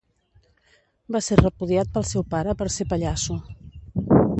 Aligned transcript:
Va 1.15 1.21
ser 1.27 1.37
repudiat 1.43 1.93
pel 1.99 2.09
seu 2.15 2.27
pare 2.35 2.59
per 2.63 2.71
ser 2.79 2.89
pallasso. 2.95 3.41